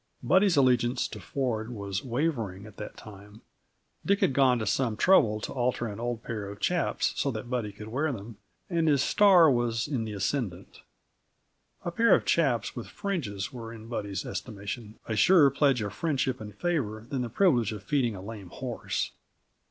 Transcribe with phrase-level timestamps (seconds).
[0.23, 3.41] Buddy's allegiance to Ford was wavering, at that time.
[4.03, 7.51] Dick had gone to some trouble to alter an old pair of chaps so that
[7.51, 8.37] Buddy could wear them,
[8.67, 10.81] and his star was in the ascendant;
[11.85, 16.41] a pair of chaps with fringes were, in Buddy's estimation, a surer pledge of friendship
[16.41, 19.11] and favor than the privilege of feeding a lame horse.